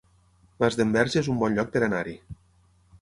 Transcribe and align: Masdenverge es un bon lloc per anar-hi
Masdenverge 0.63 1.21
es 1.23 1.29
un 1.33 1.37
bon 1.43 1.59
lloc 1.59 1.69
per 1.77 1.83
anar-hi 1.89 2.17